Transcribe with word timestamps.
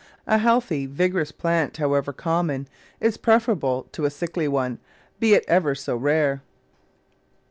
A 0.25 0.39
healthy, 0.39 0.87
vigorous 0.87 1.31
plant, 1.31 1.77
however 1.77 2.11
common, 2.11 2.67
is 2.99 3.17
preferable 3.17 3.83
to 3.91 4.05
a 4.05 4.09
sickly 4.09 4.47
one, 4.47 4.79
be 5.19 5.35
it 5.35 5.45
ever 5.47 5.75
so 5.75 5.95
rare. 5.95 6.41